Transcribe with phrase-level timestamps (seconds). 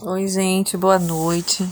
[0.00, 1.68] Oi, gente, boa noite.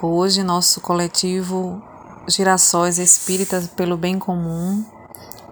[0.00, 1.82] Hoje, nosso coletivo
[2.28, 4.84] Girassóis Espíritas pelo Bem Comum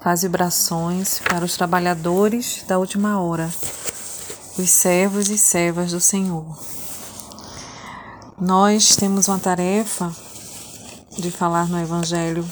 [0.01, 3.53] faz vibrações para os trabalhadores da última hora,
[4.57, 6.47] os servos e servas do Senhor.
[8.41, 10.15] Nós temos uma tarefa
[11.19, 12.49] de falar no Evangelho,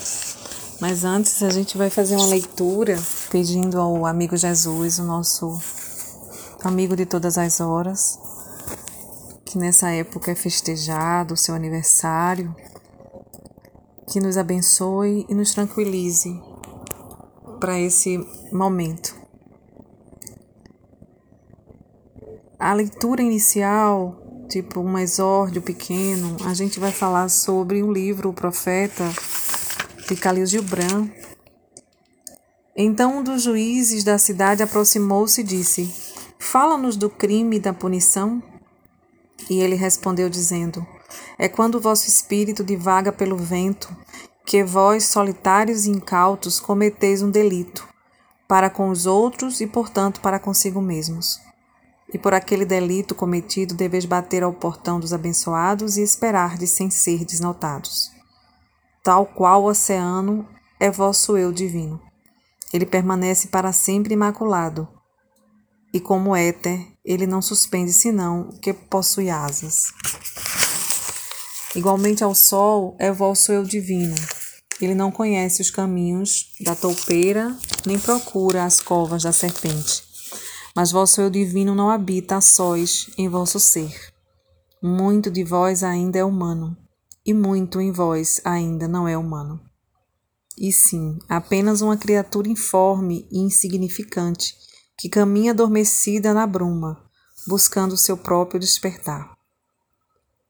[0.80, 3.00] mas antes a gente vai fazer uma leitura
[3.30, 5.62] pedindo ao amigo Jesus, o nosso
[6.64, 8.18] amigo de todas as horas,
[9.50, 12.54] que nessa época é festejado o seu aniversário,
[14.08, 16.40] que nos abençoe e nos tranquilize
[17.58, 18.16] para esse
[18.52, 19.12] momento.
[22.60, 28.34] A leitura inicial, tipo um exórdio pequeno, a gente vai falar sobre um livro, O
[28.34, 29.04] Profeta,
[30.08, 31.10] de Khalil Gibran.
[32.76, 35.92] Então um dos juízes da cidade aproximou-se e disse:
[36.38, 38.49] Fala-nos do crime e da punição.
[39.50, 40.86] E ele respondeu, dizendo:
[41.36, 43.94] É quando o vosso espírito divaga pelo vento,
[44.46, 47.86] que vós, solitários e incautos, cometeis um delito,
[48.46, 51.40] para com os outros e, portanto, para consigo mesmos.
[52.14, 57.40] E por aquele delito cometido deveis bater ao portão dos abençoados e esperardes sem serdes
[57.40, 58.10] notados.
[59.02, 60.48] Tal qual o oceano
[60.78, 62.00] é vosso eu divino.
[62.72, 64.88] Ele permanece para sempre imaculado,
[65.92, 69.92] e como éter, ele não suspende senão o que possui asas.
[71.74, 74.14] Igualmente ao sol é vosso eu divino.
[74.80, 80.02] Ele não conhece os caminhos da toupeira, nem procura as covas da serpente.
[80.74, 83.94] Mas vosso eu divino não habita a sós em vosso ser.
[84.82, 86.76] Muito de vós ainda é humano,
[87.26, 89.60] e muito em vós ainda não é humano.
[90.56, 94.54] E sim, apenas uma criatura informe e insignificante
[95.00, 97.02] que caminha adormecida na bruma,
[97.46, 99.34] buscando seu próprio despertar.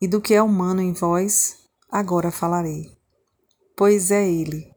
[0.01, 2.99] E do que é humano em vós, agora falarei.
[3.77, 4.69] Pois é ele,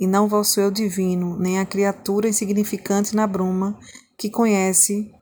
[0.00, 3.78] e não vosso eu divino, nem a criatura insignificante na bruma,
[4.18, 5.14] que conhece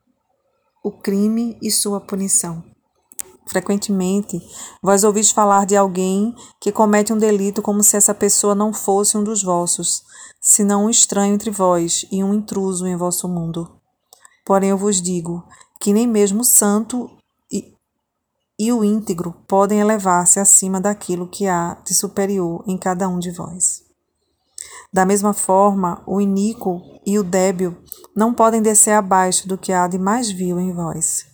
[0.83, 2.65] o crime e sua punição.
[3.47, 4.41] Frequentemente,
[4.83, 9.19] vós ouvis falar de alguém que comete um delito como se essa pessoa não fosse
[9.19, 10.03] um dos vossos,
[10.41, 13.78] senão um estranho entre vós e um intruso em vosso mundo.
[14.49, 15.45] Porém, eu vos digo
[15.79, 17.11] que nem mesmo o santo
[17.53, 17.75] e,
[18.59, 23.31] e o íntegro podem elevar-se acima daquilo que há de superior em cada um de
[23.31, 23.83] vós.
[24.91, 27.77] Da mesma forma, o iníquo e o débil
[28.17, 31.27] não podem descer abaixo do que há de mais vil em vós.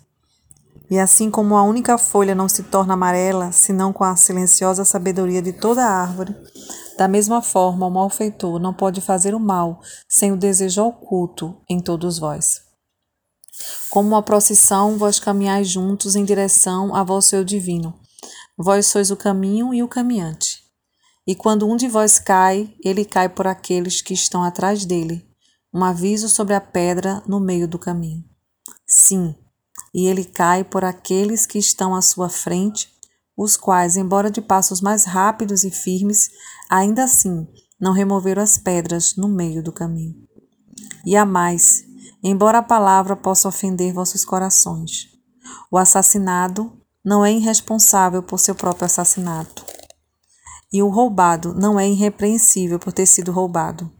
[0.90, 5.40] E assim como a única folha não se torna amarela, senão com a silenciosa sabedoria
[5.40, 6.34] de toda a árvore,
[6.98, 11.78] da mesma forma o malfeitor não pode fazer o mal sem o desejo oculto em
[11.78, 12.63] todos vós.
[13.90, 17.98] Como uma procissão, vós caminhais juntos em direção a vosso eu divino.
[18.56, 20.62] Vós sois o caminho e o caminhante.
[21.26, 25.26] E quando um de vós cai, ele cai por aqueles que estão atrás dele,
[25.72, 28.24] um aviso sobre a pedra no meio do caminho.
[28.86, 29.34] Sim,
[29.94, 32.92] e ele cai por aqueles que estão à sua frente,
[33.36, 36.28] os quais, embora de passos mais rápidos e firmes,
[36.70, 37.48] ainda assim
[37.80, 40.14] não removeram as pedras no meio do caminho.
[41.04, 41.84] E a mais,
[42.22, 45.08] embora a palavra possa ofender vossos corações.
[45.70, 46.72] O assassinado
[47.04, 49.64] não é irresponsável por seu próprio assassinato.
[50.72, 53.90] E o roubado não é irrepreensível por ter sido roubado.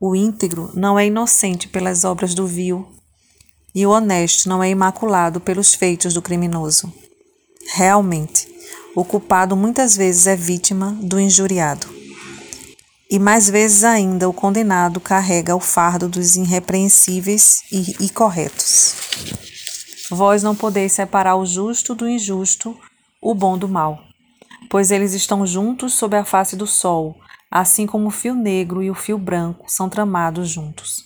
[0.00, 2.86] O íntegro não é inocente pelas obras do vil.
[3.74, 6.92] E o honesto não é imaculado pelos feitos do criminoso.
[7.72, 8.52] Realmente,
[8.94, 12.03] o culpado muitas vezes é vítima do injuriado
[13.14, 18.96] e mais vezes ainda o condenado carrega o fardo dos irrepreensíveis e, e corretos.
[20.10, 22.76] Vós não podeis separar o justo do injusto,
[23.22, 24.00] o bom do mal,
[24.68, 27.14] pois eles estão juntos sob a face do sol,
[27.48, 31.04] assim como o fio negro e o fio branco são tramados juntos.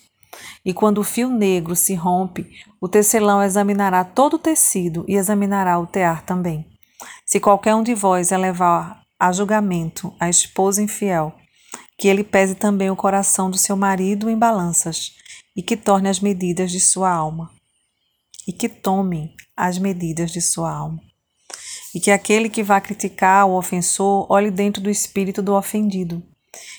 [0.65, 2.49] E quando o fio negro se rompe,
[2.81, 6.65] o tecelão examinará todo o tecido e examinará o tear também.
[7.27, 11.35] Se qualquer um de vós elevar a julgamento a esposa infiel,
[11.99, 15.17] que ele pese também o coração do seu marido em balanças
[15.56, 17.50] e que torne as medidas de sua alma.
[18.47, 21.03] E que tome as medidas de sua alma.
[21.93, 26.23] E que aquele que vá criticar o ofensor olhe dentro do espírito do ofendido.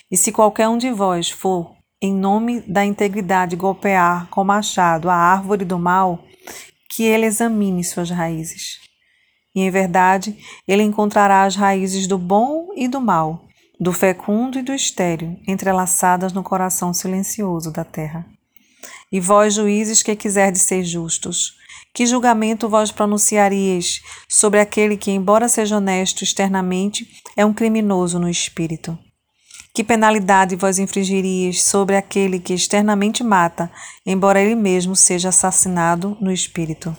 [0.10, 5.16] E se qualquer um de vós for, em nome da integridade, golpear com machado a
[5.16, 6.24] árvore do mal,
[6.90, 8.80] que ele examine suas raízes.
[9.54, 13.49] E em verdade, ele encontrará as raízes do bom e do mal
[13.80, 18.26] do fecundo e do estéril, entrelaçadas no coração silencioso da terra.
[19.12, 21.58] E vós, juízes que quiserdes ser justos,
[21.94, 28.30] Que julgamento vós pronunciaríeis sobre aquele que, embora seja honesto externamente, é um criminoso no
[28.30, 28.98] espírito?
[29.74, 33.72] Que penalidade vós infligiríeis sobre aquele que externamente mata,
[34.06, 36.96] embora ele mesmo seja assassinado no espírito?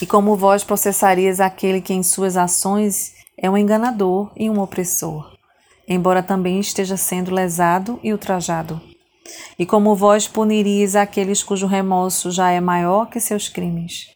[0.00, 5.36] E como vós processaríeis aquele que em suas ações é um enganador e um opressor,
[5.88, 8.80] embora também esteja sendo lesado e ultrajado?
[9.58, 14.08] E como vós puniríeis aqueles cujo remorso já é maior que seus crimes?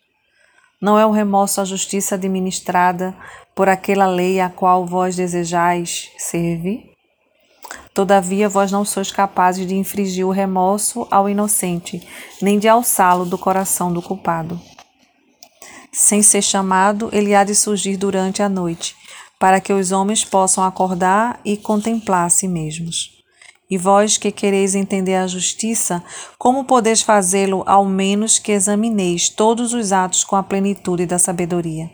[0.80, 3.16] Não é o remorso a justiça administrada
[3.54, 6.92] por aquela lei a qual vós desejais servir?
[7.94, 12.06] Todavia, vós não sois capazes de infligir o remorso ao inocente,
[12.42, 14.60] nem de alçá-lo do coração do culpado.
[15.92, 18.96] Sem ser chamado, ele há de surgir durante a noite,
[19.44, 23.10] para que os homens possam acordar e contemplar a si mesmos.
[23.68, 26.02] E vós que quereis entender a justiça,
[26.38, 31.90] como podeis fazê-lo, ao menos que examineis todos os atos com a plenitude da sabedoria?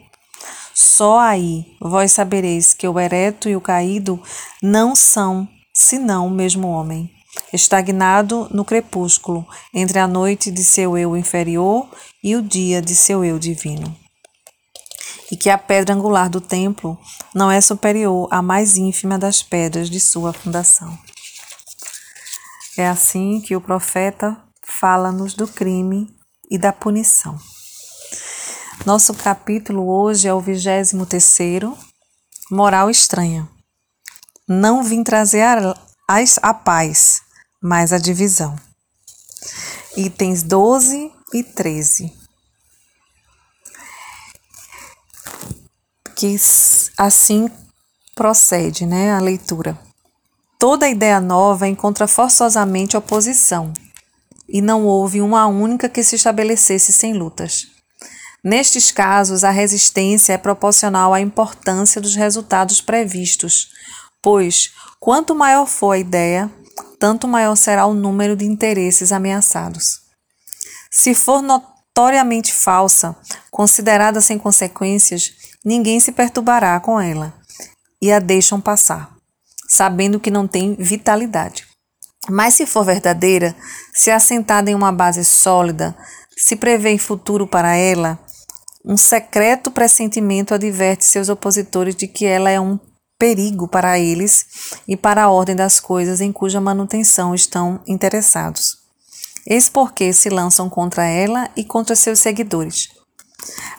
[0.72, 4.22] Só aí vós sabereis que o ereto e o caído
[4.62, 7.10] não são senão o mesmo homem,
[7.52, 9.44] estagnado no crepúsculo,
[9.74, 11.88] entre a noite de seu eu inferior
[12.22, 13.99] e o dia de seu eu divino.
[15.30, 16.98] E que a pedra angular do templo
[17.34, 20.98] não é superior à mais ínfima das pedras de sua fundação.
[22.76, 26.08] É assim que o profeta fala-nos do crime
[26.50, 27.38] e da punição.
[28.86, 31.76] Nosso capítulo hoje é o 23 terceiro,
[32.50, 33.48] Moral Estranha.
[34.48, 35.76] Não vim trazer a,
[36.42, 37.20] a paz,
[37.62, 38.56] mas a divisão.
[39.96, 42.19] Itens 12 e 13.
[46.20, 46.36] Que
[46.98, 47.50] assim
[48.14, 49.78] procede, né, a leitura.
[50.58, 53.72] Toda ideia nova encontra forçosamente oposição,
[54.46, 57.68] e não houve uma única que se estabelecesse sem lutas.
[58.44, 63.70] Nestes casos, a resistência é proporcional à importância dos resultados previstos,
[64.20, 66.50] pois, quanto maior for a ideia,
[66.98, 70.00] tanto maior será o número de interesses ameaçados.
[70.90, 73.16] Se for notoriamente falsa,
[73.50, 77.34] considerada sem consequências, ninguém se perturbará com ela
[78.00, 79.20] e a deixam passar
[79.70, 81.64] sabendo que não tem vitalidade.
[82.28, 83.54] Mas se for verdadeira,
[83.94, 85.96] se assentada em uma base sólida,
[86.36, 88.18] se prevê futuro para ela,
[88.84, 92.80] um secreto pressentimento adverte seus opositores de que ela é um
[93.16, 94.46] perigo para eles
[94.88, 98.76] e para a ordem das coisas em cuja manutenção estão interessados.
[99.46, 102.88] Eis porque se lançam contra ela e contra seus seguidores.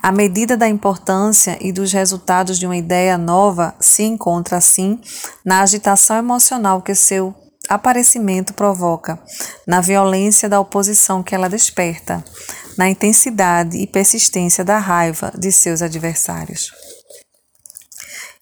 [0.01, 4.99] A medida da importância e dos resultados de uma ideia nova se encontra, assim,
[5.45, 7.35] na agitação emocional que seu
[7.69, 9.21] aparecimento provoca,
[9.67, 12.23] na violência da oposição que ela desperta,
[12.77, 16.71] na intensidade e persistência da raiva de seus adversários.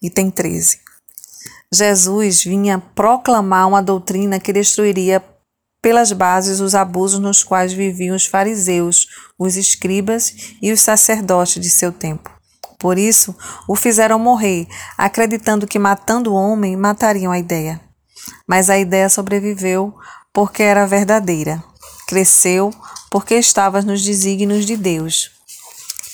[0.01, 0.79] Item 13.
[1.71, 5.19] Jesus vinha proclamar uma doutrina que destruiria
[5.81, 11.69] pelas bases os abusos nos quais viviam os fariseus, os escribas e os sacerdotes de
[11.69, 12.29] seu tempo.
[12.77, 13.35] Por isso,
[13.67, 14.67] o fizeram morrer,
[14.97, 17.81] acreditando que matando o homem matariam a ideia.
[18.47, 19.93] Mas a ideia sobreviveu
[20.33, 21.61] porque era verdadeira.
[22.07, 22.73] Cresceu
[23.11, 25.31] porque estava nos desígnios de Deus.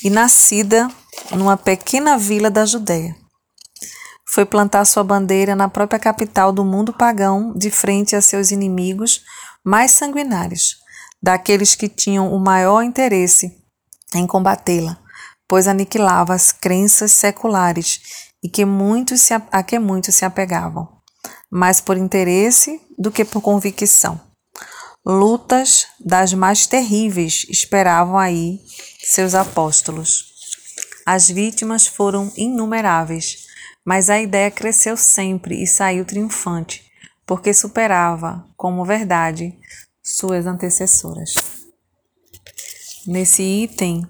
[0.02, 0.90] E nascida
[1.30, 3.16] numa pequena vila da Judéia.
[4.36, 9.22] Foi plantar sua bandeira na própria capital do mundo pagão, de frente a seus inimigos,
[9.64, 10.76] mais sanguinários,
[11.22, 13.50] daqueles que tinham o maior interesse
[14.14, 14.98] em combatê-la,
[15.48, 20.86] pois aniquilava as crenças seculares e que muitos se, a que muitos se apegavam,
[21.50, 24.20] mais por interesse do que por convicção.
[25.02, 28.60] Lutas das mais terríveis esperavam aí
[29.02, 30.26] seus apóstolos.
[31.06, 33.46] As vítimas foram inumeráveis,
[33.86, 36.84] mas a ideia cresceu sempre e saiu triunfante,
[37.24, 39.56] porque superava, como verdade,
[40.02, 41.34] suas antecessoras.
[43.06, 44.04] Nesse item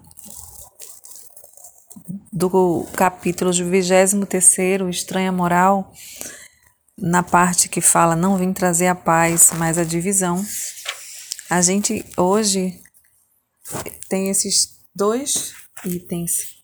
[2.33, 4.15] do capítulo 23,
[4.89, 5.93] Estranha Moral,
[6.97, 10.43] na parte que fala não vim trazer a paz, mas a divisão,
[11.51, 12.81] a gente hoje
[14.09, 15.53] tem esses dois
[15.85, 16.57] itens,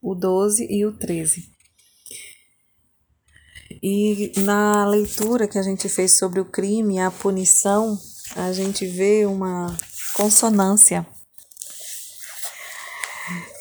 [0.00, 1.59] o 12 e o 13.
[3.82, 7.98] E na leitura que a gente fez sobre o crime e a punição,
[8.36, 9.74] a gente vê uma
[10.12, 11.06] consonância.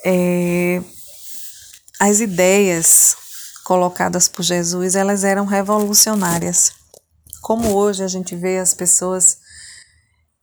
[0.05, 0.81] É,
[1.99, 3.15] as ideias
[3.63, 6.73] colocadas por Jesus, elas eram revolucionárias.
[7.41, 9.37] Como hoje a gente vê as pessoas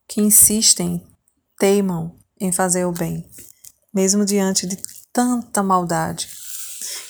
[0.07, 1.05] que insistem,
[1.59, 3.29] teimam em fazer o bem.
[3.93, 4.77] mesmo diante de
[5.11, 6.29] tanta maldade,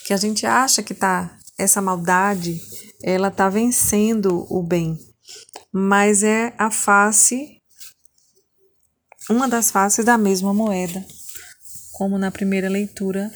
[0.05, 2.61] que a gente acha que tá essa maldade,
[3.03, 4.97] ela tá vencendo o bem,
[5.71, 7.57] mas é a face
[9.29, 11.05] uma das faces da mesma moeda,
[11.91, 13.29] como na primeira leitura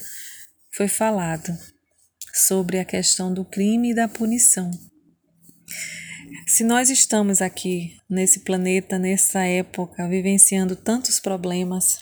[0.72, 1.54] foi falado
[2.34, 4.72] sobre a questão do crime e da punição.
[6.48, 12.00] Se nós estamos aqui nesse planeta, nessa época, vivenciando tantos problemas,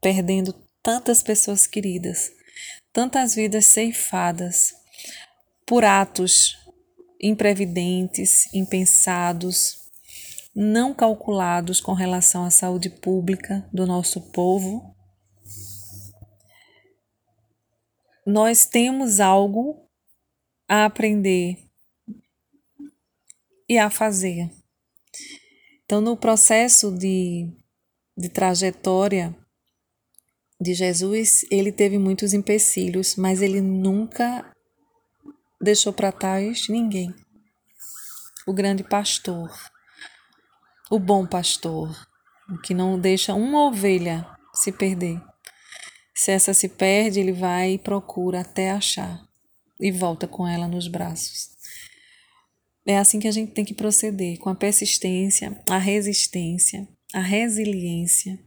[0.00, 2.30] perdendo tantas pessoas queridas,
[2.92, 4.72] tantas vidas ceifadas
[5.66, 6.56] por atos
[7.20, 9.78] imprevidentes, impensados,
[10.54, 14.94] não calculados com relação à saúde pública do nosso povo,
[18.24, 19.88] nós temos algo
[20.68, 21.58] a aprender
[23.68, 24.50] e a fazer.
[25.84, 27.48] Então, no processo de,
[28.16, 29.36] de trajetória
[30.60, 34.55] de Jesus, ele teve muitos empecilhos, mas ele nunca
[35.60, 37.14] deixou para trás ninguém.
[38.46, 39.50] O grande pastor,
[40.90, 42.08] o bom pastor,
[42.62, 45.20] que não deixa uma ovelha se perder.
[46.14, 49.26] Se essa se perde, ele vai e procura até achar
[49.80, 51.50] e volta com ela nos braços.
[52.86, 58.38] É assim que a gente tem que proceder, com a persistência, a resistência, a resiliência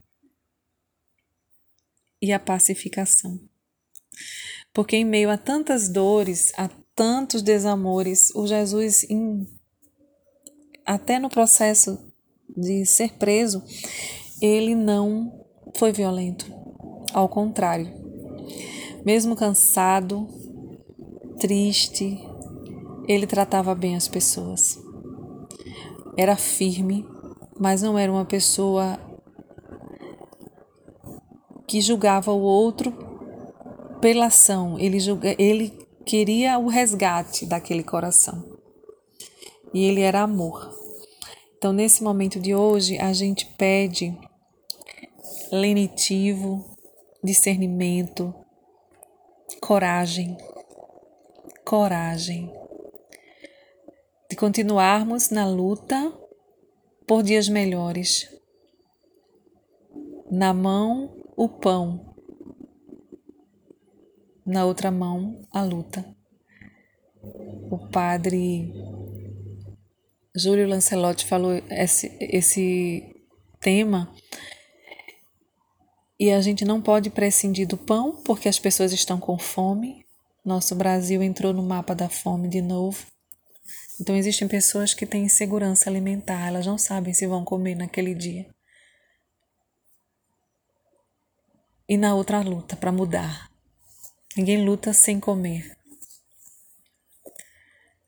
[2.22, 3.38] e a pacificação.
[4.72, 6.70] Porque em meio a tantas dores, a
[7.00, 9.48] tantos desamores, o Jesus, em,
[10.84, 11.98] até no processo
[12.54, 13.62] de ser preso,
[14.42, 15.46] ele não
[15.78, 16.44] foi violento.
[17.14, 17.90] Ao contrário,
[19.02, 20.28] mesmo cansado,
[21.38, 22.22] triste,
[23.08, 24.78] ele tratava bem as pessoas.
[26.18, 27.06] Era firme,
[27.58, 29.00] mas não era uma pessoa
[31.66, 32.92] que julgava o outro
[34.02, 34.78] pela ação.
[34.78, 38.58] Ele, julga, ele queria o resgate daquele coração.
[39.72, 40.76] E ele era amor.
[41.56, 44.18] Então, nesse momento de hoje, a gente pede
[45.52, 46.68] lenitivo,
[47.22, 48.34] discernimento,
[49.60, 50.36] coragem,
[51.64, 52.52] coragem
[54.28, 56.12] de continuarmos na luta
[57.06, 58.28] por dias melhores.
[60.28, 62.09] Na mão, o pão,
[64.50, 66.04] na outra mão, a luta.
[67.70, 68.72] O padre
[70.34, 73.14] Júlio Lancelotti falou esse, esse
[73.60, 74.12] tema
[76.18, 80.04] e a gente não pode prescindir do pão porque as pessoas estão com fome.
[80.44, 83.06] Nosso Brasil entrou no mapa da fome de novo.
[84.00, 88.46] Então existem pessoas que têm insegurança alimentar, elas não sabem se vão comer naquele dia.
[91.90, 93.49] e na outra luta para mudar.
[94.36, 95.76] Ninguém luta sem comer.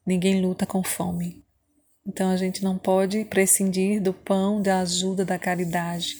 [0.06, 1.44] Ninguém luta com fome.
[2.06, 6.16] Então a gente não pode prescindir do pão, da ajuda, da caridade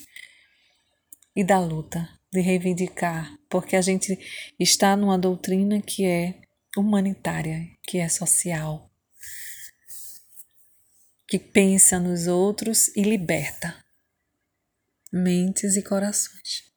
[1.35, 4.19] e da luta, de reivindicar, porque a gente
[4.59, 6.41] está numa doutrina que é
[6.77, 8.91] humanitária, que é social,
[11.27, 13.83] que pensa nos outros e liberta
[15.13, 16.72] mentes e corações.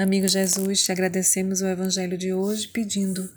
[0.00, 3.34] Amigo Jesus, te agradecemos o Evangelho de hoje pedindo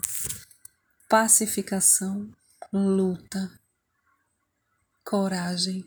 [1.08, 2.30] pacificação,
[2.72, 3.50] luta,
[5.04, 5.84] coragem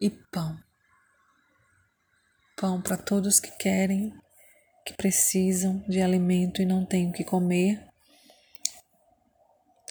[0.00, 0.58] e pão.
[2.56, 4.12] Pão para todos que querem,
[4.84, 7.86] que precisam de alimento e não têm o que comer.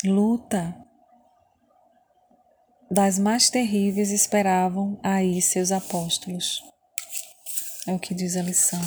[0.03, 0.75] Luta
[2.91, 6.74] das mais terríveis esperavam aí seus apóstolos.
[7.87, 8.81] É o que diz a lição.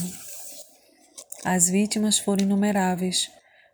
[1.44, 3.30] As vítimas foram inumeráveis,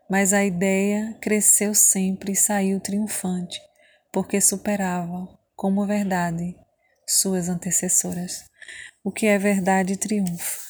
[0.08, 3.58] mas a ideia cresceu sempre e saiu triunfante,
[4.12, 5.26] porque superava,
[5.56, 6.54] como verdade,
[7.06, 8.44] suas antecessoras.
[9.02, 10.60] O que é verdade triunfa.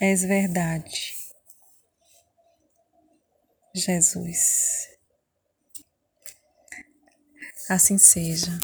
[0.00, 1.14] És verdade.
[3.74, 4.88] Jesus.
[7.68, 8.58] Assim seja.